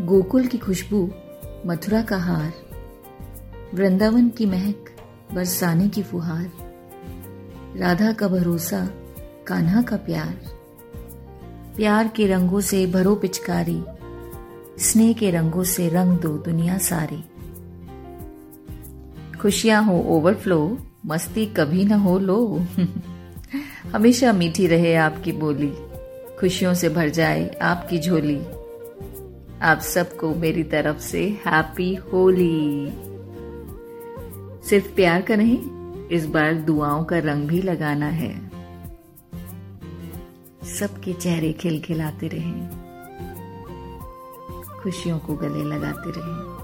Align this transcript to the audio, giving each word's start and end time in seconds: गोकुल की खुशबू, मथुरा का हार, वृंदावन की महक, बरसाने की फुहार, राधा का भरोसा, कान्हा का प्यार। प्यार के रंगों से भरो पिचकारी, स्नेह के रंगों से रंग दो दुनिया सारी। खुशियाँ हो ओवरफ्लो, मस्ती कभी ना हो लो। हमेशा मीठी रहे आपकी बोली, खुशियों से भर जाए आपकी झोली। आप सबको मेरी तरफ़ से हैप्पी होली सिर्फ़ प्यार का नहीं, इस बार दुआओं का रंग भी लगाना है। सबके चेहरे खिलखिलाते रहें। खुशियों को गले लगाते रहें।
गोकुल 0.00 0.46
की 0.46 0.58
खुशबू, 0.58 1.10
मथुरा 1.66 2.02
का 2.02 2.16
हार, 2.16 2.52
वृंदावन 3.74 4.28
की 4.28 4.46
महक, 4.46 4.84
बरसाने 5.34 5.88
की 5.88 6.02
फुहार, 6.02 6.50
राधा 7.76 8.12
का 8.12 8.28
भरोसा, 8.28 8.90
कान्हा 9.46 9.82
का 9.82 9.96
प्यार। 9.96 10.38
प्यार 11.76 12.08
के 12.08 12.26
रंगों 12.26 12.60
से 12.60 12.86
भरो 12.86 13.14
पिचकारी, 13.14 13.84
स्नेह 14.78 15.12
के 15.12 15.30
रंगों 15.30 15.64
से 15.64 15.88
रंग 15.88 16.18
दो 16.18 16.28
दुनिया 16.28 16.78
सारी। 16.78 17.24
खुशियाँ 19.38 19.84
हो 19.84 20.02
ओवरफ्लो, 20.06 20.78
मस्ती 21.06 21.46
कभी 21.46 21.84
ना 21.84 21.96
हो 21.96 22.18
लो। 22.18 22.66
हमेशा 23.92 24.32
मीठी 24.32 24.66
रहे 24.66 24.94
आपकी 24.94 25.32
बोली, 25.32 25.72
खुशियों 26.40 26.74
से 26.74 26.88
भर 26.88 27.08
जाए 27.08 27.48
आपकी 27.62 27.98
झोली। 27.98 28.42
आप 29.62 29.78
सबको 29.78 30.34
मेरी 30.34 30.62
तरफ़ 30.62 30.98
से 30.98 31.28
हैप्पी 31.46 31.94
होली 31.94 32.92
सिर्फ़ 34.68 34.94
प्यार 34.94 35.22
का 35.22 35.36
नहीं, 35.36 35.58
इस 36.08 36.26
बार 36.26 36.54
दुआओं 36.54 37.04
का 37.04 37.18
रंग 37.18 37.48
भी 37.48 37.62
लगाना 37.62 38.06
है। 38.06 38.50
सबके 40.64 41.12
चेहरे 41.12 41.52
खिलखिलाते 41.52 42.28
रहें। 42.28 42.68
खुशियों 44.82 45.18
को 45.18 45.34
गले 45.34 45.64
लगाते 45.64 46.10
रहें। 46.10 46.62